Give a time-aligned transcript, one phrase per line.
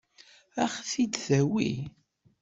[0.63, 1.71] Ad ɣ-t-id-tawi?